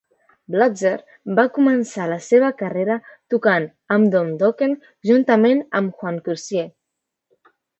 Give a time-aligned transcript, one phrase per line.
[0.53, 0.93] Blotzer
[1.39, 2.97] va començar la seva carrera
[3.35, 4.75] tocant amb Don Dokken
[5.11, 6.67] juntament amb Juan Croucier.